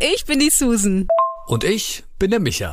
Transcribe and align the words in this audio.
ich 0.00 0.24
bin 0.24 0.38
die 0.38 0.50
Susan. 0.50 1.08
Und 1.46 1.64
ich 1.64 2.04
bin 2.18 2.30
der 2.30 2.40
Micha. 2.40 2.72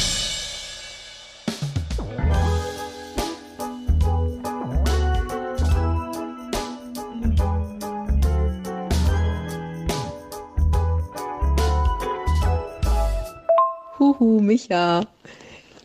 Huhu, 14.01 14.39
Micha. 14.39 15.05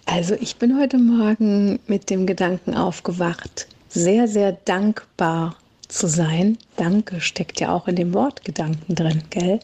Also 0.06 0.36
ich 0.40 0.56
bin 0.56 0.80
heute 0.80 0.96
Morgen 0.96 1.80
mit 1.86 2.08
dem 2.08 2.26
Gedanken 2.26 2.74
aufgewacht, 2.74 3.66
sehr, 3.90 4.26
sehr 4.26 4.52
dankbar 4.52 5.56
zu 5.86 6.06
sein. 6.06 6.56
Danke 6.76 7.20
steckt 7.20 7.60
ja 7.60 7.74
auch 7.74 7.88
in 7.88 7.96
dem 7.96 8.14
Wort 8.14 8.42
Gedanken 8.42 8.94
drin, 8.94 9.22
gell? 9.28 9.60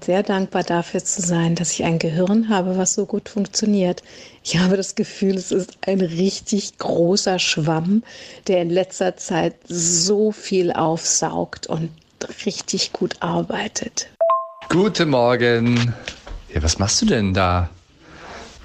Sehr 0.00 0.22
dankbar 0.22 0.62
dafür 0.62 1.02
zu 1.02 1.20
sein, 1.20 1.56
dass 1.56 1.72
ich 1.72 1.82
ein 1.82 1.98
Gehirn 1.98 2.48
habe, 2.48 2.78
was 2.78 2.94
so 2.94 3.06
gut 3.06 3.28
funktioniert. 3.28 4.04
Ich 4.44 4.56
habe 4.58 4.76
das 4.76 4.94
Gefühl, 4.94 5.34
es 5.34 5.50
ist 5.50 5.76
ein 5.84 6.00
richtig 6.00 6.78
großer 6.78 7.40
Schwamm, 7.40 8.04
der 8.46 8.62
in 8.62 8.70
letzter 8.70 9.16
Zeit 9.16 9.56
so 9.66 10.30
viel 10.30 10.70
aufsaugt 10.70 11.66
und 11.66 11.90
richtig 12.46 12.92
gut 12.92 13.16
arbeitet. 13.18 14.06
Guten 14.68 15.10
Morgen. 15.10 15.92
Ja, 16.54 16.62
was 16.62 16.78
machst 16.78 17.02
du 17.02 17.06
denn 17.06 17.34
da? 17.34 17.68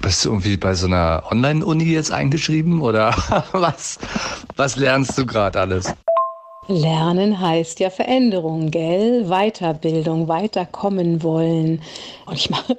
Bist 0.00 0.24
du 0.24 0.30
irgendwie 0.30 0.56
bei 0.56 0.74
so 0.74 0.86
einer 0.86 1.24
Online-Uni 1.30 1.84
jetzt 1.84 2.12
eingeschrieben 2.12 2.80
oder 2.80 3.14
was? 3.52 3.98
Was 4.56 4.76
lernst 4.76 5.18
du 5.18 5.26
gerade 5.26 5.60
alles? 5.60 5.92
Lernen 6.68 7.40
heißt 7.40 7.78
ja 7.78 7.90
Veränderung, 7.90 8.72
gell? 8.72 9.26
Weiterbildung, 9.28 10.26
weiterkommen 10.26 11.22
wollen. 11.22 11.80
Und 12.26 12.36
ich 12.36 12.50
mache 12.50 12.76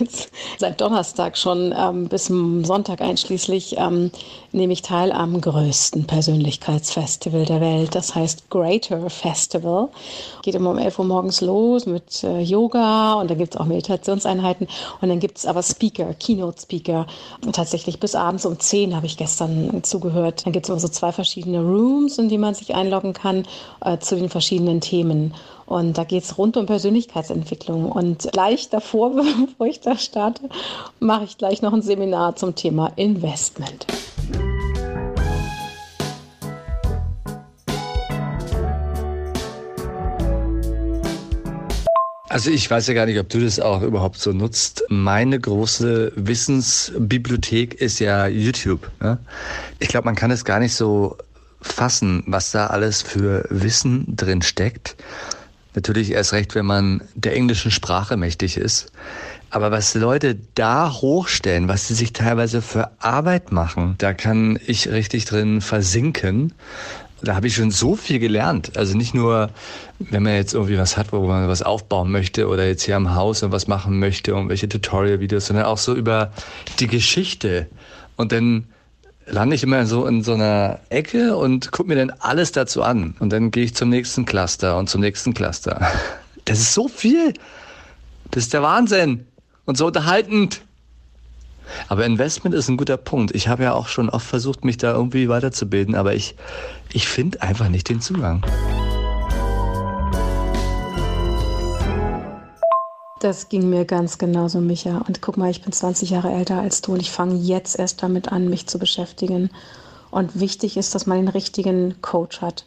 jetzt 0.00 0.30
seit 0.58 0.80
Donnerstag 0.80 1.38
schon 1.38 1.72
ähm, 1.76 2.08
bis 2.08 2.26
Sonntag 2.26 3.00
einschließlich 3.00 3.76
ähm, 3.78 4.10
nehme 4.50 4.72
ich 4.72 4.82
teil 4.82 5.12
am 5.12 5.40
größten 5.40 6.06
Persönlichkeitsfestival 6.06 7.44
der 7.44 7.60
Welt. 7.60 7.94
Das 7.94 8.14
heißt 8.14 8.50
Greater 8.50 9.08
Festival. 9.08 9.88
Geht 10.42 10.56
immer 10.56 10.70
um 10.70 10.78
11 10.78 10.98
Uhr 10.98 11.04
morgens 11.04 11.40
los 11.40 11.86
mit 11.86 12.24
äh, 12.24 12.40
Yoga 12.40 13.14
und 13.14 13.30
dann 13.30 13.38
gibt 13.38 13.54
es 13.54 13.60
auch 13.60 13.66
Meditationseinheiten 13.66 14.66
und 15.00 15.08
dann 15.08 15.20
gibt 15.20 15.38
es 15.38 15.46
aber 15.46 15.62
Speaker, 15.62 16.12
Keynote-Speaker. 16.14 17.06
Und 17.44 17.54
tatsächlich 17.54 18.00
bis 18.00 18.16
abends 18.16 18.46
um 18.46 18.58
10 18.58 18.96
habe 18.96 19.06
ich 19.06 19.16
gestern 19.16 19.84
zugehört. 19.84 20.44
Dann 20.44 20.52
gibt 20.52 20.66
es 20.66 20.70
immer 20.70 20.80
so 20.80 20.88
zwei 20.88 21.12
verschiedene 21.12 21.60
Rooms, 21.60 22.18
in 22.18 22.28
die 22.28 22.38
man 22.38 22.54
sich 22.54 22.74
einloggen 22.74 23.12
kann 23.12 23.27
äh, 23.80 23.98
zu 23.98 24.16
den 24.16 24.28
verschiedenen 24.28 24.80
Themen. 24.80 25.34
Und 25.66 25.98
da 25.98 26.04
geht 26.04 26.24
es 26.24 26.38
rund 26.38 26.56
um 26.56 26.66
Persönlichkeitsentwicklung. 26.66 27.92
Und 27.92 28.28
gleich 28.32 28.70
davor, 28.70 29.10
bevor 29.46 29.66
ich 29.66 29.80
da 29.80 29.96
starte, 29.96 30.48
mache 30.98 31.24
ich 31.24 31.38
gleich 31.38 31.62
noch 31.62 31.72
ein 31.72 31.82
Seminar 31.82 32.36
zum 32.36 32.54
Thema 32.54 32.92
Investment. 32.96 33.86
Also 42.30 42.50
ich 42.50 42.70
weiß 42.70 42.86
ja 42.88 42.94
gar 42.94 43.06
nicht, 43.06 43.18
ob 43.18 43.28
du 43.30 43.40
das 43.40 43.58
auch 43.58 43.82
überhaupt 43.82 44.18
so 44.18 44.32
nutzt. 44.32 44.84
Meine 44.88 45.40
große 45.40 46.12
Wissensbibliothek 46.14 47.74
ist 47.80 48.00
ja 48.00 48.26
YouTube. 48.26 48.90
Ne? 49.00 49.18
Ich 49.78 49.88
glaube, 49.88 50.04
man 50.04 50.14
kann 50.14 50.30
es 50.30 50.44
gar 50.44 50.60
nicht 50.60 50.74
so 50.74 51.16
fassen, 51.60 52.22
was 52.26 52.50
da 52.50 52.68
alles 52.68 53.02
für 53.02 53.44
Wissen 53.50 54.16
drin 54.16 54.42
steckt. 54.42 54.96
Natürlich 55.74 56.10
erst 56.10 56.32
recht, 56.32 56.54
wenn 56.54 56.66
man 56.66 57.02
der 57.14 57.36
englischen 57.36 57.70
Sprache 57.70 58.16
mächtig 58.16 58.56
ist. 58.56 58.90
Aber 59.50 59.70
was 59.70 59.94
Leute 59.94 60.36
da 60.54 60.92
hochstellen, 60.92 61.68
was 61.68 61.88
sie 61.88 61.94
sich 61.94 62.12
teilweise 62.12 62.60
für 62.60 62.90
Arbeit 62.98 63.52
machen, 63.52 63.94
da 63.98 64.12
kann 64.12 64.58
ich 64.66 64.88
richtig 64.90 65.24
drin 65.24 65.60
versinken. 65.60 66.52
Da 67.22 67.34
habe 67.34 67.46
ich 67.46 67.54
schon 67.54 67.70
so 67.70 67.96
viel 67.96 68.18
gelernt. 68.18 68.76
Also 68.76 68.96
nicht 68.96 69.14
nur, 69.14 69.50
wenn 69.98 70.22
man 70.22 70.34
jetzt 70.34 70.54
irgendwie 70.54 70.78
was 70.78 70.96
hat, 70.96 71.12
wo 71.12 71.26
man 71.26 71.48
was 71.48 71.62
aufbauen 71.62 72.12
möchte 72.12 72.46
oder 72.48 72.66
jetzt 72.66 72.82
hier 72.82 72.96
am 72.96 73.14
Haus 73.14 73.42
und 73.42 73.50
was 73.50 73.66
machen 73.66 73.98
möchte 73.98 74.34
und 74.34 74.48
welche 74.48 74.68
Tutorial-Videos, 74.68 75.46
sondern 75.46 75.66
auch 75.66 75.78
so 75.78 75.94
über 75.94 76.32
die 76.78 76.86
Geschichte. 76.86 77.66
Und 78.16 78.32
dann 78.32 78.66
lande 79.30 79.54
ich 79.56 79.62
immer 79.62 79.86
so 79.86 80.06
in 80.06 80.22
so 80.22 80.34
einer 80.34 80.80
Ecke 80.88 81.36
und 81.36 81.72
gucke 81.72 81.88
mir 81.88 81.96
dann 81.96 82.10
alles 82.18 82.52
dazu 82.52 82.82
an. 82.82 83.14
Und 83.18 83.30
dann 83.32 83.50
gehe 83.50 83.64
ich 83.64 83.74
zum 83.74 83.88
nächsten 83.88 84.24
Cluster 84.24 84.78
und 84.78 84.88
zum 84.88 85.00
nächsten 85.00 85.34
Cluster. 85.34 85.86
Das 86.44 86.60
ist 86.60 86.72
so 86.72 86.88
viel. 86.88 87.34
Das 88.30 88.44
ist 88.44 88.54
der 88.54 88.62
Wahnsinn. 88.62 89.26
Und 89.66 89.76
so 89.76 89.86
unterhaltend. 89.86 90.62
Aber 91.88 92.06
Investment 92.06 92.54
ist 92.54 92.70
ein 92.70 92.78
guter 92.78 92.96
Punkt. 92.96 93.34
Ich 93.34 93.48
habe 93.48 93.64
ja 93.64 93.74
auch 93.74 93.88
schon 93.88 94.08
oft 94.08 94.26
versucht, 94.26 94.64
mich 94.64 94.78
da 94.78 94.92
irgendwie 94.92 95.28
weiterzubilden, 95.28 95.94
aber 95.94 96.14
ich, 96.14 96.36
ich 96.90 97.06
finde 97.06 97.42
einfach 97.42 97.68
nicht 97.68 97.90
den 97.90 98.00
Zugang. 98.00 98.42
Das 103.20 103.48
ging 103.48 103.68
mir 103.68 103.84
ganz 103.84 104.18
genauso, 104.18 104.60
Micha. 104.60 104.98
Und 105.08 105.20
guck 105.20 105.36
mal, 105.36 105.50
ich 105.50 105.62
bin 105.62 105.72
20 105.72 106.10
Jahre 106.10 106.30
älter 106.30 106.60
als 106.60 106.82
du 106.82 106.92
und 106.92 107.00
ich 107.00 107.10
fange 107.10 107.34
jetzt 107.34 107.76
erst 107.76 108.02
damit 108.02 108.30
an, 108.30 108.48
mich 108.48 108.68
zu 108.68 108.78
beschäftigen. 108.78 109.50
Und 110.10 110.38
wichtig 110.38 110.76
ist, 110.76 110.94
dass 110.94 111.06
man 111.06 111.18
den 111.18 111.28
richtigen 111.28 112.00
Coach 112.00 112.40
hat. 112.40 112.64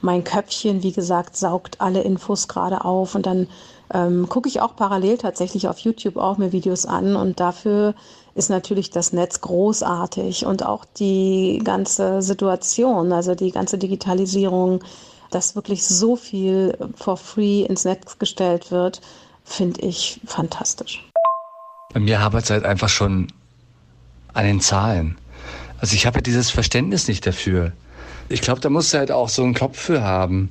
Mein 0.00 0.22
Köpfchen, 0.22 0.84
wie 0.84 0.92
gesagt, 0.92 1.36
saugt 1.36 1.80
alle 1.80 2.02
Infos 2.02 2.46
gerade 2.46 2.84
auf 2.84 3.16
und 3.16 3.26
dann 3.26 3.48
ähm, 3.92 4.28
gucke 4.28 4.48
ich 4.48 4.60
auch 4.60 4.76
parallel 4.76 5.18
tatsächlich 5.18 5.66
auf 5.66 5.80
YouTube 5.80 6.16
auch 6.16 6.38
mir 6.38 6.52
Videos 6.52 6.86
an 6.86 7.16
und 7.16 7.40
dafür 7.40 7.94
ist 8.36 8.48
natürlich 8.48 8.90
das 8.90 9.12
Netz 9.12 9.40
großartig 9.40 10.46
und 10.46 10.64
auch 10.64 10.84
die 10.84 11.60
ganze 11.64 12.22
Situation, 12.22 13.12
also 13.12 13.34
die 13.34 13.50
ganze 13.50 13.76
Digitalisierung, 13.76 14.84
dass 15.32 15.56
wirklich 15.56 15.84
so 15.84 16.14
viel 16.14 16.78
for 16.94 17.16
free 17.16 17.62
ins 17.62 17.84
Netz 17.84 18.18
gestellt 18.20 18.70
wird 18.70 19.00
finde 19.48 19.80
ich 19.80 20.20
fantastisch. 20.26 21.04
Bei 21.92 22.00
mir 22.00 22.20
hapert 22.20 22.44
es 22.44 22.50
halt 22.50 22.64
einfach 22.64 22.88
schon 22.88 23.28
an 24.34 24.44
den 24.44 24.60
Zahlen. 24.60 25.16
Also 25.80 25.94
ich 25.94 26.06
habe 26.06 26.18
ja 26.18 26.22
dieses 26.22 26.50
Verständnis 26.50 27.08
nicht 27.08 27.26
dafür. 27.26 27.72
Ich 28.28 28.42
glaube, 28.42 28.60
da 28.60 28.68
musst 28.68 28.92
du 28.92 28.98
halt 28.98 29.10
auch 29.10 29.30
so 29.30 29.42
einen 29.42 29.54
Kopf 29.54 29.78
für 29.78 30.02
haben. 30.02 30.50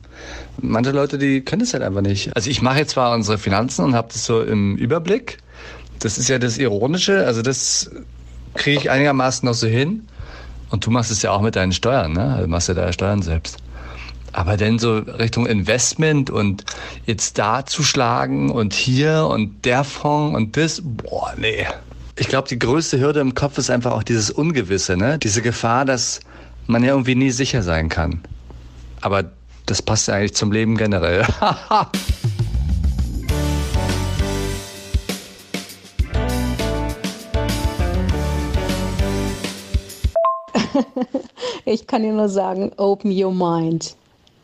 Manche 0.60 0.92
Leute, 0.92 1.20
die 1.20 1.42
können 1.42 1.60
das 1.60 1.74
halt 1.74 1.84
einfach 1.84 2.02
nicht. 2.02 2.36
Also 2.36 2.50
ich 2.50 2.62
mache 2.62 2.80
jetzt 2.80 2.92
zwar 2.92 3.14
unsere 3.14 3.38
Finanzen 3.38 3.86
und 3.86 3.94
habe 3.94 4.08
das 4.12 4.26
so 4.26 4.42
im 4.42 4.76
Überblick. 4.78 5.38
Das 6.00 6.18
ist 6.18 6.28
ja 6.28 6.40
das 6.40 6.58
Ironische. 6.58 7.26
Also 7.26 7.44
das 7.44 7.92
kriege 8.56 8.80
ich 8.80 8.90
einigermaßen 8.90 9.46
noch 9.48 9.54
so 9.54 9.68
hin. 9.68 10.08
Und 10.70 10.86
du 10.86 10.92
machst 10.92 11.12
es 11.12 11.22
ja 11.22 11.32
auch 11.32 11.42
mit 11.42 11.56
deinen 11.56 11.72
Steuern, 11.72 12.14
ne? 12.14 12.34
Also 12.36 12.48
machst 12.48 12.68
ja 12.68 12.74
deine 12.74 12.94
Steuern 12.94 13.22
selbst. 13.22 13.58
Aber 14.38 14.56
denn 14.56 14.78
so 14.78 14.98
Richtung 14.98 15.48
Investment 15.48 16.30
und 16.30 16.64
jetzt 17.08 17.40
da 17.40 17.66
zuschlagen 17.66 18.52
und 18.52 18.76
hier 18.76 19.26
und 19.26 19.66
der 19.66 19.84
Fonds 19.84 20.38
und 20.38 20.56
das, 20.56 20.80
boah, 20.84 21.34
nee. 21.38 21.66
Ich 22.18 22.28
glaube, 22.28 22.48
die 22.48 22.60
größte 22.60 23.00
Hürde 23.00 23.20
im 23.20 23.34
Kopf 23.34 23.58
ist 23.58 23.72
einfach 23.72 23.94
auch 23.94 24.04
dieses 24.04 24.30
Ungewisse, 24.30 24.96
ne? 24.96 25.18
Diese 25.18 25.42
Gefahr, 25.42 25.86
dass 25.86 26.20
man 26.68 26.84
ja 26.84 26.92
irgendwie 26.92 27.16
nie 27.16 27.32
sicher 27.32 27.64
sein 27.64 27.90
kann. 27.90 28.22
Aber 29.02 29.24
das 29.66 29.82
passt 29.82 30.08
ja 30.08 30.14
eigentlich 30.14 30.36
zum 30.36 30.52
Leben 30.52 30.78
generell. 30.78 31.26
ich 41.66 41.88
kann 41.88 42.04
dir 42.04 42.14
nur 42.14 42.30
sagen, 42.30 42.72
open 42.78 43.12
your 43.12 43.34
mind. 43.34 43.97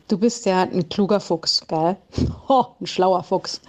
Du 0.07 0.17
bist 0.17 0.45
ja 0.45 0.63
ein 0.63 0.89
kluger 0.89 1.19
Fuchs, 1.19 1.65
gell? 1.67 1.97
Oh, 2.47 2.65
ein 2.79 2.87
schlauer 2.87 3.23
Fuchs. 3.23 3.61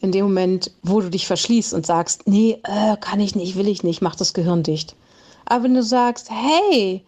In 0.00 0.12
dem 0.12 0.26
Moment, 0.26 0.70
wo 0.82 1.00
du 1.00 1.10
dich 1.10 1.26
verschließt 1.26 1.74
und 1.74 1.84
sagst, 1.84 2.26
nee, 2.26 2.60
äh, 2.62 2.96
kann 3.00 3.20
ich 3.20 3.34
nicht, 3.34 3.56
will 3.56 3.68
ich 3.68 3.82
nicht, 3.82 4.00
mach 4.00 4.14
das 4.14 4.34
Gehirn 4.34 4.62
dicht. 4.62 4.94
Aber 5.46 5.64
wenn 5.64 5.74
du 5.74 5.82
sagst, 5.82 6.30
hey, 6.30 7.04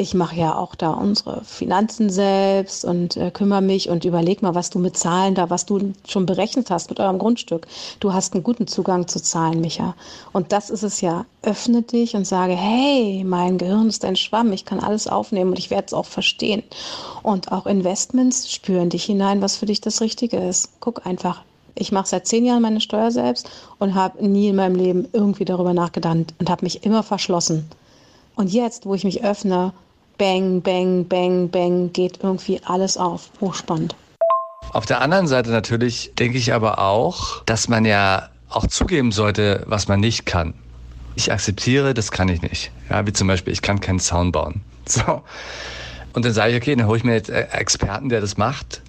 ich 0.00 0.14
mache 0.14 0.36
ja 0.36 0.56
auch 0.56 0.74
da 0.74 0.92
unsere 0.92 1.44
Finanzen 1.44 2.08
selbst 2.08 2.86
und 2.86 3.18
äh, 3.18 3.30
kümmere 3.30 3.60
mich 3.60 3.90
und 3.90 4.06
überleg 4.06 4.40
mal, 4.40 4.54
was 4.54 4.70
du 4.70 4.78
mit 4.78 4.96
Zahlen 4.96 5.34
da, 5.34 5.50
was 5.50 5.66
du 5.66 5.92
schon 6.08 6.24
berechnet 6.24 6.70
hast 6.70 6.88
mit 6.88 7.00
eurem 7.00 7.18
Grundstück. 7.18 7.66
Du 8.00 8.14
hast 8.14 8.32
einen 8.32 8.42
guten 8.42 8.66
Zugang 8.66 9.08
zu 9.08 9.20
Zahlen, 9.22 9.60
Micha. 9.60 9.94
Und 10.32 10.52
das 10.52 10.70
ist 10.70 10.82
es 10.82 11.02
ja. 11.02 11.26
Öffne 11.42 11.82
dich 11.82 12.16
und 12.16 12.26
sage, 12.26 12.54
hey, 12.54 13.24
mein 13.24 13.58
Gehirn 13.58 13.88
ist 13.88 14.04
ein 14.06 14.16
Schwamm, 14.16 14.52
ich 14.52 14.64
kann 14.64 14.80
alles 14.80 15.06
aufnehmen 15.06 15.50
und 15.50 15.58
ich 15.58 15.70
werde 15.70 15.86
es 15.86 15.94
auch 15.94 16.06
verstehen. 16.06 16.62
Und 17.22 17.52
auch 17.52 17.66
Investments 17.66 18.50
spüren 18.50 18.88
dich 18.88 19.04
hinein, 19.04 19.42
was 19.42 19.58
für 19.58 19.66
dich 19.66 19.82
das 19.82 20.00
Richtige 20.00 20.38
ist. 20.38 20.70
Guck 20.80 21.06
einfach. 21.06 21.42
Ich 21.74 21.92
mache 21.92 22.08
seit 22.08 22.26
zehn 22.26 22.46
Jahren 22.46 22.62
meine 22.62 22.80
Steuer 22.80 23.10
selbst 23.10 23.50
und 23.78 23.94
habe 23.94 24.26
nie 24.26 24.48
in 24.48 24.56
meinem 24.56 24.76
Leben 24.76 25.08
irgendwie 25.12 25.44
darüber 25.44 25.74
nachgedacht 25.74 26.34
und 26.38 26.50
habe 26.50 26.64
mich 26.64 26.84
immer 26.84 27.02
verschlossen. 27.02 27.70
Und 28.34 28.50
jetzt, 28.50 28.86
wo 28.86 28.94
ich 28.94 29.04
mich 29.04 29.22
öffne, 29.22 29.74
bang, 30.20 30.60
bang, 30.60 31.08
bang, 31.08 31.48
bang, 31.48 31.92
geht 31.94 32.18
irgendwie 32.22 32.60
alles 32.66 32.98
auf. 32.98 33.30
Hochspannend. 33.40 33.96
Auf 34.74 34.84
der 34.84 35.00
anderen 35.00 35.26
Seite 35.26 35.50
natürlich 35.50 36.12
denke 36.18 36.36
ich 36.36 36.52
aber 36.52 36.78
auch, 36.78 37.42
dass 37.44 37.68
man 37.68 37.86
ja 37.86 38.28
auch 38.50 38.66
zugeben 38.66 39.12
sollte, 39.12 39.64
was 39.66 39.88
man 39.88 39.98
nicht 39.98 40.26
kann. 40.26 40.52
Ich 41.14 41.32
akzeptiere, 41.32 41.94
das 41.94 42.12
kann 42.12 42.28
ich 42.28 42.42
nicht. 42.42 42.70
Ja, 42.90 43.06
wie 43.06 43.14
zum 43.14 43.28
Beispiel, 43.28 43.54
ich 43.54 43.62
kann 43.62 43.80
keinen 43.80 43.98
Sound 43.98 44.32
bauen. 44.32 44.60
So. 44.86 45.22
Und 46.12 46.24
dann 46.24 46.32
sage 46.32 46.50
ich, 46.50 46.56
okay, 46.56 46.74
dann 46.74 46.88
hole 46.88 46.98
ich 46.98 47.04
mir 47.04 47.14
jetzt 47.14 47.30
Experten, 47.30 48.08
der 48.08 48.20
das 48.20 48.36
macht, 48.36 48.82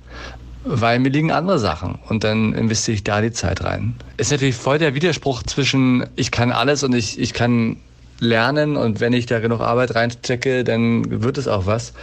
weil 0.63 0.97
mir 0.97 1.09
liegen 1.09 1.31
andere 1.31 1.59
Sachen. 1.59 1.99
Und 2.09 2.23
dann 2.23 2.53
investiere 2.53 2.95
ich 2.95 3.03
da 3.03 3.21
die 3.21 3.31
Zeit 3.31 3.63
rein. 3.63 3.95
Ist 4.17 4.31
natürlich 4.31 4.55
voll 4.55 4.79
der 4.79 4.95
Widerspruch 4.95 5.43
zwischen, 5.43 6.07
ich 6.15 6.31
kann 6.31 6.51
alles 6.51 6.83
und 6.83 6.95
ich, 6.95 7.19
ich 7.19 7.33
kann 7.33 7.77
lernen 8.21 8.77
und 8.77 8.99
wenn 8.99 9.11
ich 9.11 9.25
da 9.25 9.39
genug 9.39 9.59
Arbeit 9.59 9.95
reinstecke, 9.95 10.63
dann 10.63 11.21
wird 11.21 11.37
es 11.37 11.47
auch 11.47 11.65
was. 11.65 11.93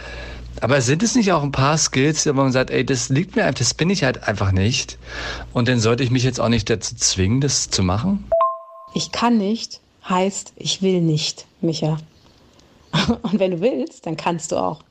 Aber 0.61 0.81
sind 0.81 1.01
es 1.01 1.15
nicht 1.15 1.31
auch 1.31 1.41
ein 1.41 1.53
paar 1.53 1.77
Skills, 1.77 2.27
wo 2.27 2.33
man 2.33 2.51
sagt, 2.51 2.69
ey, 2.69 2.85
das 2.85 3.09
liegt 3.09 3.35
mir 3.35 3.45
einfach, 3.45 3.59
das 3.59 3.73
bin 3.73 3.89
ich 3.89 4.03
halt 4.03 4.27
einfach 4.27 4.51
nicht. 4.51 4.97
Und 5.53 5.67
dann 5.69 5.79
sollte 5.79 6.03
ich 6.03 6.11
mich 6.11 6.23
jetzt 6.23 6.39
auch 6.39 6.49
nicht 6.49 6.69
dazu 6.69 6.95
zwingen, 6.95 7.39
das 7.39 7.69
zu 7.69 7.81
machen? 7.81 8.25
Ich 8.93 9.11
kann 9.11 9.37
nicht, 9.37 9.79
heißt, 10.07 10.53
ich 10.57 10.81
will 10.81 11.01
nicht, 11.01 11.45
Micha. 11.61 11.97
Und 13.21 13.39
wenn 13.39 13.51
du 13.51 13.61
willst, 13.61 14.05
dann 14.05 14.17
kannst 14.17 14.51
du 14.51 14.57
auch. 14.57 14.81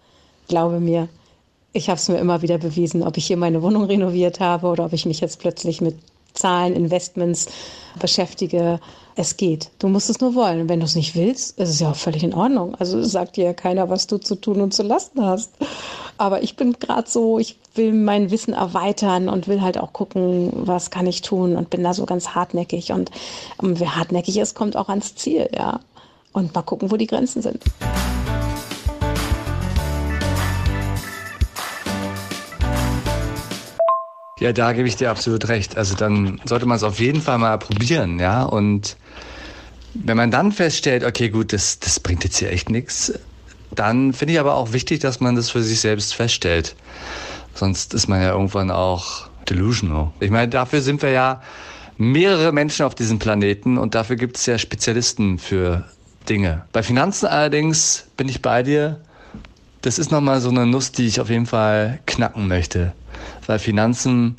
Glaube 0.48 0.80
mir. 0.80 1.08
Ich 1.74 1.90
habe 1.90 1.98
es 1.98 2.08
mir 2.08 2.18
immer 2.18 2.40
wieder 2.40 2.56
bewiesen, 2.56 3.02
ob 3.02 3.18
ich 3.18 3.26
hier 3.26 3.36
meine 3.36 3.60
Wohnung 3.60 3.84
renoviert 3.84 4.40
habe 4.40 4.68
oder 4.68 4.86
ob 4.86 4.94
ich 4.94 5.04
mich 5.04 5.20
jetzt 5.20 5.38
plötzlich 5.38 5.82
mit 5.82 5.96
Zahlen, 6.34 6.74
Investments 6.74 7.48
beschäftige. 7.98 8.80
Es 9.16 9.36
geht. 9.36 9.70
Du 9.80 9.88
musst 9.88 10.10
es 10.10 10.20
nur 10.20 10.36
wollen. 10.36 10.60
Und 10.60 10.68
wenn 10.68 10.78
du 10.78 10.86
es 10.86 10.94
nicht 10.94 11.16
willst, 11.16 11.58
ist 11.58 11.70
es 11.70 11.80
ja 11.80 11.90
auch 11.90 11.96
völlig 11.96 12.22
in 12.22 12.34
Ordnung. 12.34 12.76
Also 12.76 13.02
sagt 13.02 13.36
dir 13.36 13.46
ja 13.46 13.52
keiner, 13.52 13.90
was 13.90 14.06
du 14.06 14.18
zu 14.18 14.36
tun 14.36 14.60
und 14.60 14.72
zu 14.72 14.84
lassen 14.84 15.24
hast. 15.24 15.54
Aber 16.18 16.42
ich 16.42 16.54
bin 16.54 16.74
gerade 16.74 17.08
so, 17.08 17.38
ich 17.38 17.58
will 17.74 17.92
mein 17.92 18.30
Wissen 18.30 18.52
erweitern 18.52 19.28
und 19.28 19.48
will 19.48 19.60
halt 19.60 19.78
auch 19.78 19.92
gucken, 19.92 20.52
was 20.54 20.90
kann 20.90 21.06
ich 21.06 21.22
tun 21.22 21.56
und 21.56 21.70
bin 21.70 21.82
da 21.82 21.94
so 21.94 22.06
ganz 22.06 22.30
hartnäckig. 22.30 22.92
Und, 22.92 23.10
und 23.56 23.80
wer 23.80 23.96
hartnäckig 23.96 24.36
ist, 24.38 24.54
kommt 24.54 24.76
auch 24.76 24.88
ans 24.88 25.14
Ziel, 25.16 25.48
ja. 25.52 25.80
Und 26.32 26.54
mal 26.54 26.62
gucken, 26.62 26.92
wo 26.92 26.96
die 26.96 27.06
Grenzen 27.06 27.42
sind. 27.42 27.62
Ja, 34.40 34.52
da 34.52 34.72
gebe 34.72 34.86
ich 34.86 34.96
dir 34.96 35.10
absolut 35.10 35.48
recht. 35.48 35.76
Also 35.76 35.94
dann 35.94 36.40
sollte 36.44 36.66
man 36.66 36.76
es 36.76 36.82
auf 36.82 37.00
jeden 37.00 37.20
Fall 37.20 37.38
mal 37.38 37.58
probieren, 37.58 38.20
ja. 38.20 38.44
Und 38.44 38.96
wenn 39.94 40.16
man 40.16 40.30
dann 40.30 40.52
feststellt, 40.52 41.04
okay, 41.04 41.28
gut, 41.28 41.52
das, 41.52 41.80
das 41.80 41.98
bringt 41.98 42.24
jetzt 42.24 42.38
hier 42.38 42.52
echt 42.52 42.70
nichts, 42.70 43.12
dann 43.74 44.12
finde 44.12 44.34
ich 44.34 44.40
aber 44.40 44.54
auch 44.54 44.72
wichtig, 44.72 45.00
dass 45.00 45.20
man 45.20 45.34
das 45.36 45.50
für 45.50 45.62
sich 45.62 45.80
selbst 45.80 46.14
feststellt. 46.14 46.76
Sonst 47.54 47.94
ist 47.94 48.08
man 48.08 48.22
ja 48.22 48.32
irgendwann 48.32 48.70
auch 48.70 49.28
delusional. 49.48 50.12
Ich 50.20 50.30
meine, 50.30 50.48
dafür 50.48 50.80
sind 50.80 51.02
wir 51.02 51.10
ja 51.10 51.42
mehrere 51.96 52.52
Menschen 52.52 52.86
auf 52.86 52.94
diesem 52.94 53.18
Planeten 53.18 53.76
und 53.76 53.94
dafür 53.94 54.16
gibt 54.16 54.36
es 54.36 54.46
ja 54.46 54.56
Spezialisten 54.58 55.38
für 55.38 55.84
Dinge. 56.28 56.64
Bei 56.72 56.82
Finanzen 56.82 57.26
allerdings 57.26 58.06
bin 58.16 58.28
ich 58.28 58.40
bei 58.40 58.62
dir. 58.62 59.00
Das 59.82 59.98
ist 59.98 60.10
nochmal 60.10 60.40
so 60.40 60.50
eine 60.50 60.66
Nuss, 60.66 60.92
die 60.92 61.06
ich 61.06 61.20
auf 61.20 61.30
jeden 61.30 61.46
Fall 61.46 62.00
knacken 62.06 62.46
möchte. 62.46 62.92
Weil 63.46 63.58
Finanzen 63.58 64.36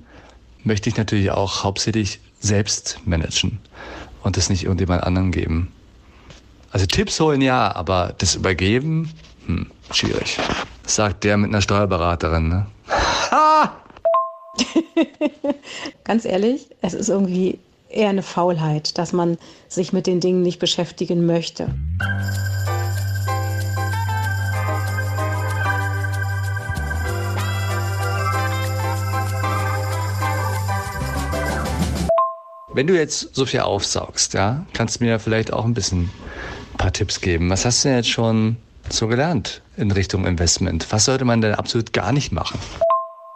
möchte 0.64 0.90
ich 0.90 0.98
natürlich 0.98 1.31
auch 1.31 1.64
hauptsächlich 1.64 2.20
selbst 2.40 3.00
managen 3.06 3.60
und 4.24 4.38
das 4.38 4.50
nicht 4.50 4.64
irgendjemand 4.64 5.04
anderen 5.04 5.31
geben. 5.31 5.72
Also 6.72 6.86
Tipps 6.86 7.20
holen 7.20 7.42
ja, 7.42 7.76
aber 7.76 8.14
das 8.18 8.36
übergeben, 8.36 9.12
hm, 9.48 9.72
schwierig. 9.92 10.38
Sagt 10.86 11.24
der 11.24 11.38
mit 11.38 11.50
einer 11.50 11.62
Steuerberaterin, 11.62 12.50
ne? 12.50 12.68
Ganz 16.04 16.26
ehrlich, 16.26 16.68
es 16.81 16.94
ist 16.94 17.10
irgendwie 17.10 17.60
eher 17.90 18.10
eine 18.10 18.24
Faulheit, 18.24 18.98
dass 18.98 19.14
man 19.14 19.38
sich 19.68 19.94
mit 19.94 20.08
den 20.08 20.20
Dingen 20.20 20.42
nicht 20.42 20.60
beschäftigen 20.60 21.26
möchte. 21.26 21.74
Wenn 32.80 32.88
du 32.88 32.96
jetzt 32.96 33.36
so 33.36 33.46
viel 33.46 33.60
aufsaugst, 33.60 34.34
ja, 34.36 34.66
kannst 34.72 35.02
du 35.02 35.04
mir 35.04 35.20
vielleicht 35.20 35.52
auch 35.52 35.66
ein 35.66 35.74
bisschen 35.74 36.04
ein 36.04 36.78
paar 36.78 36.94
Tipps 36.94 37.20
geben. 37.20 37.50
Was 37.50 37.66
hast 37.66 37.84
du 37.84 37.90
denn 37.90 37.98
jetzt 37.98 38.08
schon 38.08 38.56
so 38.90 39.08
gelernt 39.08 39.62
in 39.76 39.92
Richtung 39.92 40.26
Investment? 40.26 40.90
Was 40.90 41.04
sollte 41.04 41.26
man 41.26 41.42
denn 41.42 41.56
absolut 41.56 41.92
gar 41.92 42.14
nicht 42.14 42.31
machen? 42.31 42.58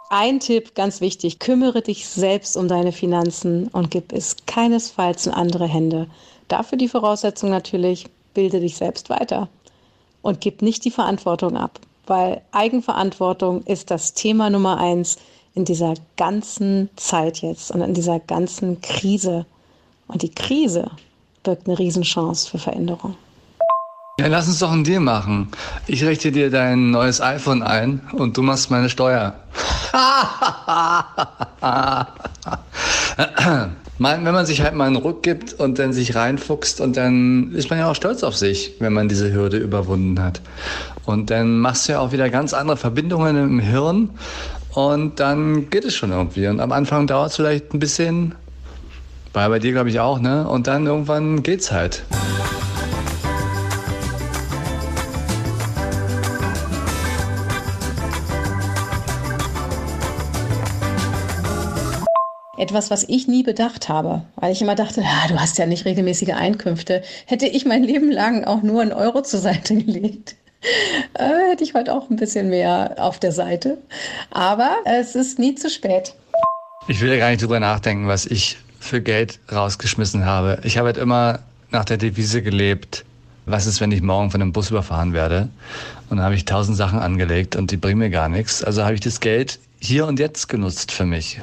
Ein 0.08 0.40
Tipp, 0.40 0.74
ganz 0.74 1.02
wichtig, 1.02 1.40
kümmere 1.40 1.82
dich 1.82 2.08
selbst 2.08 2.56
um 2.56 2.68
deine 2.68 2.90
Finanzen 2.90 3.68
und 3.68 3.90
gib 3.90 4.14
es 4.14 4.36
keinesfalls 4.46 5.26
in 5.26 5.34
andere 5.34 5.66
Hände. 5.66 6.06
Dafür 6.48 6.78
die 6.78 6.88
Voraussetzung 6.88 7.50
natürlich, 7.50 8.06
bilde 8.32 8.60
dich 8.60 8.78
selbst 8.78 9.10
weiter 9.10 9.50
und 10.22 10.40
gib 10.40 10.62
nicht 10.62 10.86
die 10.86 10.90
Verantwortung 10.90 11.58
ab, 11.58 11.80
weil 12.06 12.40
Eigenverantwortung 12.52 13.62
ist 13.64 13.90
das 13.90 14.14
Thema 14.14 14.48
Nummer 14.48 14.78
eins 14.78 15.18
in 15.54 15.64
dieser 15.64 15.94
ganzen 16.16 16.90
Zeit 16.96 17.42
jetzt 17.42 17.70
und 17.70 17.80
in 17.80 17.94
dieser 17.94 18.18
ganzen 18.20 18.80
Krise. 18.80 19.46
Und 20.08 20.22
die 20.22 20.34
Krise 20.34 20.90
birgt 21.42 21.68
eine 21.68 21.78
Riesenchance 21.78 22.50
für 22.50 22.58
Veränderung. 22.58 23.16
Ja, 24.18 24.28
lass 24.28 24.46
uns 24.46 24.60
doch 24.60 24.70
einen 24.70 24.84
Deal 24.84 25.00
machen. 25.00 25.48
Ich 25.88 26.04
richte 26.04 26.30
dir 26.30 26.50
dein 26.50 26.92
neues 26.92 27.20
iPhone 27.20 27.62
ein 27.62 28.00
und 28.12 28.36
du 28.36 28.42
machst 28.42 28.70
meine 28.70 28.88
Steuer. 28.88 29.34
Wenn 33.98 34.22
man 34.22 34.46
sich 34.46 34.60
halt 34.60 34.74
mal 34.74 34.86
einen 34.86 34.96
Ruck 34.96 35.22
gibt 35.22 35.54
und 35.54 35.78
dann 35.78 35.92
sich 35.92 36.14
reinfuchst 36.14 36.80
und 36.80 36.96
dann 36.96 37.52
ist 37.52 37.70
man 37.70 37.80
ja 37.80 37.90
auch 37.90 37.94
stolz 37.94 38.22
auf 38.22 38.36
sich, 38.36 38.74
wenn 38.80 38.92
man 38.92 39.08
diese 39.08 39.32
Hürde 39.32 39.56
überwunden 39.56 40.20
hat. 40.20 40.40
Und 41.06 41.30
dann 41.30 41.58
machst 41.58 41.88
du 41.88 41.92
ja 41.92 42.00
auch 42.00 42.12
wieder 42.12 42.30
ganz 42.30 42.54
andere 42.54 42.76
Verbindungen 42.76 43.36
im 43.36 43.60
Hirn 43.60 44.10
und 44.74 45.20
dann 45.20 45.70
geht 45.70 45.84
es 45.84 45.94
schon 45.94 46.10
irgendwie. 46.10 46.46
Und 46.48 46.60
am 46.60 46.72
Anfang 46.72 47.06
dauert 47.06 47.30
es 47.30 47.36
vielleicht 47.36 47.72
ein 47.72 47.78
bisschen, 47.78 48.34
war 49.32 49.48
bei 49.48 49.58
dir 49.58 49.72
glaube 49.72 49.88
ich 49.88 50.00
auch, 50.00 50.18
ne? 50.18 50.48
Und 50.48 50.66
dann 50.66 50.86
irgendwann 50.86 51.42
geht's 51.42 51.70
halt. 51.70 52.04
Etwas, 62.56 62.90
was 62.90 63.04
ich 63.08 63.28
nie 63.28 63.42
bedacht 63.42 63.88
habe, 63.88 64.22
weil 64.36 64.52
ich 64.52 64.62
immer 64.62 64.74
dachte, 64.74 65.02
ja, 65.02 65.28
du 65.28 65.38
hast 65.38 65.58
ja 65.58 65.66
nicht 65.66 65.84
regelmäßige 65.84 66.30
Einkünfte, 66.30 67.02
hätte 67.26 67.46
ich 67.46 67.66
mein 67.66 67.82
Leben 67.82 68.10
lang 68.10 68.44
auch 68.44 68.62
nur 68.62 68.80
einen 68.80 68.92
Euro 68.92 69.22
zur 69.22 69.40
Seite 69.40 69.76
gelegt. 69.76 70.36
Äh, 71.14 71.50
hätte 71.50 71.64
ich 71.64 71.74
heute 71.74 71.92
auch 71.92 72.10
ein 72.10 72.16
bisschen 72.16 72.48
mehr 72.48 72.94
auf 72.98 73.18
der 73.18 73.32
Seite. 73.32 73.78
Aber 74.30 74.70
es 74.84 75.14
ist 75.14 75.38
nie 75.38 75.54
zu 75.54 75.70
spät. 75.70 76.14
Ich 76.88 77.00
will 77.00 77.10
ja 77.10 77.18
gar 77.18 77.30
nicht 77.30 77.42
drüber 77.42 77.60
nachdenken, 77.60 78.08
was 78.08 78.26
ich 78.26 78.58
für 78.80 79.00
Geld 79.00 79.40
rausgeschmissen 79.50 80.26
habe. 80.26 80.58
Ich 80.64 80.76
habe 80.76 80.86
halt 80.86 80.98
immer 80.98 81.40
nach 81.70 81.84
der 81.84 81.96
Devise 81.96 82.42
gelebt, 82.42 83.04
was 83.46 83.66
ist, 83.66 83.80
wenn 83.80 83.92
ich 83.92 84.02
morgen 84.02 84.30
von 84.30 84.40
einem 84.40 84.52
Bus 84.52 84.70
überfahren 84.70 85.12
werde? 85.12 85.48
Und 86.08 86.18
dann 86.18 86.24
habe 86.24 86.34
ich 86.34 86.44
tausend 86.44 86.76
Sachen 86.76 86.98
angelegt 86.98 87.56
und 87.56 87.70
die 87.70 87.76
bringen 87.76 87.98
mir 87.98 88.10
gar 88.10 88.28
nichts. 88.28 88.62
Also 88.62 88.84
habe 88.84 88.94
ich 88.94 89.00
das 89.00 89.20
Geld 89.20 89.58
hier 89.80 90.06
und 90.06 90.18
jetzt 90.18 90.48
genutzt 90.48 90.92
für 90.92 91.04
mich. 91.04 91.40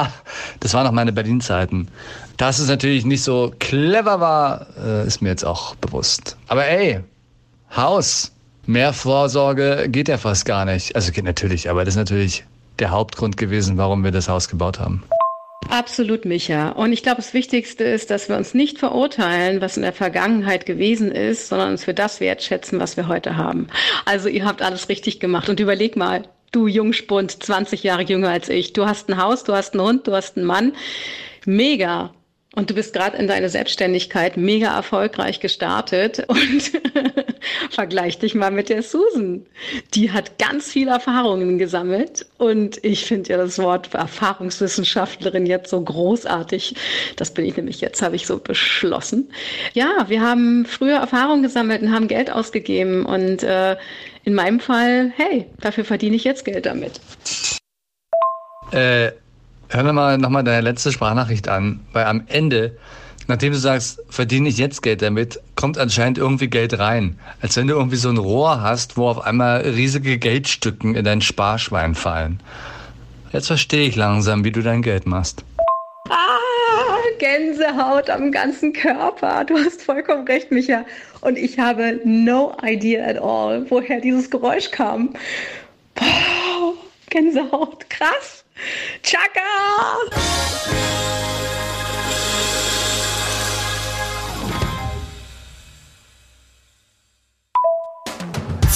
das 0.60 0.74
waren 0.74 0.84
noch 0.84 0.92
meine 0.92 1.12
Berlin-Zeiten. 1.12 1.88
Dass 2.36 2.58
es 2.58 2.68
natürlich 2.68 3.04
nicht 3.04 3.22
so 3.22 3.52
clever 3.58 4.20
war, 4.20 4.66
äh, 4.78 5.06
ist 5.06 5.22
mir 5.22 5.30
jetzt 5.30 5.44
auch 5.44 5.74
bewusst. 5.76 6.36
Aber 6.46 6.66
ey, 6.66 7.00
Haus, 7.76 8.32
mehr 8.70 8.92
Vorsorge 8.92 9.88
geht 9.88 10.08
ja 10.08 10.16
fast 10.16 10.46
gar 10.46 10.64
nicht. 10.64 10.94
Also 10.94 11.12
geht 11.12 11.24
natürlich, 11.24 11.68
aber 11.68 11.84
das 11.84 11.94
ist 11.94 11.98
natürlich 11.98 12.44
der 12.78 12.90
Hauptgrund 12.90 13.36
gewesen, 13.36 13.76
warum 13.76 14.04
wir 14.04 14.10
das 14.12 14.28
Haus 14.28 14.48
gebaut 14.48 14.78
haben. 14.78 15.02
Absolut, 15.68 16.24
Micha. 16.24 16.70
Und 16.70 16.92
ich 16.92 17.02
glaube, 17.02 17.18
das 17.18 17.34
Wichtigste 17.34 17.84
ist, 17.84 18.10
dass 18.10 18.28
wir 18.28 18.36
uns 18.36 18.54
nicht 18.54 18.78
verurteilen, 18.78 19.60
was 19.60 19.76
in 19.76 19.82
der 19.82 19.92
Vergangenheit 19.92 20.66
gewesen 20.66 21.12
ist, 21.12 21.48
sondern 21.48 21.72
uns 21.72 21.84
für 21.84 21.94
das 21.94 22.20
wertschätzen, 22.20 22.80
was 22.80 22.96
wir 22.96 23.08
heute 23.08 23.36
haben. 23.36 23.68
Also 24.04 24.28
ihr 24.28 24.44
habt 24.44 24.62
alles 24.62 24.88
richtig 24.88 25.20
gemacht. 25.20 25.48
Und 25.48 25.60
überleg 25.60 25.96
mal, 25.96 26.22
du 26.50 26.66
Jungspund, 26.66 27.42
20 27.42 27.82
Jahre 27.82 28.02
jünger 28.02 28.30
als 28.30 28.48
ich. 28.48 28.72
Du 28.72 28.86
hast 28.86 29.08
ein 29.08 29.22
Haus, 29.22 29.44
du 29.44 29.52
hast 29.52 29.74
einen 29.74 29.86
Hund, 29.86 30.06
du 30.06 30.12
hast 30.12 30.36
einen 30.36 30.46
Mann. 30.46 30.72
Mega. 31.44 32.12
Und 32.56 32.68
du 32.68 32.74
bist 32.74 32.92
gerade 32.92 33.16
in 33.16 33.28
deine 33.28 33.48
Selbstständigkeit 33.48 34.36
mega 34.36 34.74
erfolgreich 34.74 35.38
gestartet 35.38 36.24
und 36.28 36.72
vergleich 37.70 38.18
dich 38.18 38.34
mal 38.34 38.50
mit 38.50 38.68
der 38.68 38.82
Susan. 38.82 39.46
Die 39.94 40.10
hat 40.10 40.38
ganz 40.38 40.72
viele 40.72 40.90
Erfahrungen 40.90 41.58
gesammelt 41.58 42.26
und 42.38 42.84
ich 42.84 43.04
finde 43.04 43.30
ja 43.30 43.36
das 43.36 43.58
Wort 43.58 43.94
Erfahrungswissenschaftlerin 43.94 45.46
jetzt 45.46 45.70
so 45.70 45.80
großartig. 45.80 46.74
Das 47.14 47.32
bin 47.32 47.44
ich 47.44 47.56
nämlich 47.56 47.80
jetzt, 47.80 48.02
habe 48.02 48.16
ich 48.16 48.26
so 48.26 48.38
beschlossen. 48.38 49.30
Ja, 49.72 50.06
wir 50.08 50.20
haben 50.20 50.66
früher 50.66 50.96
Erfahrungen 50.96 51.44
gesammelt 51.44 51.82
und 51.82 51.92
haben 51.92 52.08
Geld 52.08 52.32
ausgegeben 52.32 53.06
und 53.06 53.44
äh, 53.44 53.76
in 54.24 54.34
meinem 54.34 54.58
Fall, 54.58 55.12
hey, 55.16 55.46
dafür 55.60 55.84
verdiene 55.84 56.16
ich 56.16 56.24
jetzt 56.24 56.44
Geld 56.44 56.66
damit. 56.66 57.00
Äh 58.72 59.12
Hör 59.72 59.84
mir 59.84 59.92
mal 59.92 60.18
nochmal 60.18 60.42
deine 60.42 60.62
letzte 60.62 60.90
Sprachnachricht 60.90 61.48
an, 61.48 61.78
weil 61.92 62.04
am 62.06 62.24
Ende, 62.26 62.76
nachdem 63.28 63.52
du 63.52 63.58
sagst, 63.58 64.02
verdiene 64.08 64.48
ich 64.48 64.58
jetzt 64.58 64.82
Geld 64.82 65.00
damit, 65.00 65.40
kommt 65.54 65.78
anscheinend 65.78 66.18
irgendwie 66.18 66.48
Geld 66.48 66.76
rein. 66.80 67.20
Als 67.40 67.56
wenn 67.56 67.68
du 67.68 67.74
irgendwie 67.74 67.94
so 67.94 68.08
ein 68.08 68.16
Rohr 68.16 68.62
hast, 68.62 68.96
wo 68.96 69.06
auf 69.06 69.24
einmal 69.24 69.60
riesige 69.60 70.18
Geldstücken 70.18 70.96
in 70.96 71.04
dein 71.04 71.20
Sparschwein 71.20 71.94
fallen. 71.94 72.40
Jetzt 73.32 73.46
verstehe 73.46 73.86
ich 73.86 73.94
langsam, 73.94 74.42
wie 74.42 74.50
du 74.50 74.60
dein 74.60 74.82
Geld 74.82 75.06
machst. 75.06 75.44
Ah, 76.08 76.36
Gänsehaut 77.20 78.10
am 78.10 78.32
ganzen 78.32 78.72
Körper. 78.72 79.44
Du 79.44 79.56
hast 79.56 79.82
vollkommen 79.82 80.26
recht, 80.26 80.50
Micha. 80.50 80.84
Und 81.20 81.38
ich 81.38 81.60
habe 81.60 82.00
no 82.04 82.56
idea 82.64 83.06
at 83.06 83.18
all, 83.18 83.70
woher 83.70 84.00
dieses 84.00 84.28
Geräusch 84.30 84.72
kam. 84.72 85.10
Boah, 85.94 86.74
Gänsehaut, 87.08 87.88
krass. 87.88 88.44
Chaka! 89.02 89.46